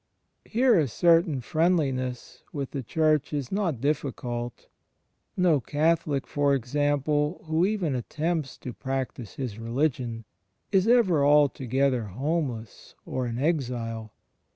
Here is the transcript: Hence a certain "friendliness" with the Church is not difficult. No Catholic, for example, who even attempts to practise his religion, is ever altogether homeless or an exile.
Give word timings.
Hence 0.51 0.77
a 0.77 0.87
certain 0.87 1.41
"friendliness" 1.41 2.41
with 2.51 2.71
the 2.71 2.81
Church 2.81 3.31
is 3.33 3.51
not 3.51 3.79
difficult. 3.79 4.67
No 5.37 5.59
Catholic, 5.59 6.25
for 6.25 6.55
example, 6.55 7.43
who 7.45 7.67
even 7.67 7.93
attempts 7.93 8.57
to 8.57 8.73
practise 8.73 9.35
his 9.35 9.59
religion, 9.59 10.25
is 10.71 10.87
ever 10.87 11.23
altogether 11.23 12.05
homeless 12.05 12.95
or 13.05 13.27
an 13.27 13.37
exile. 13.37 14.11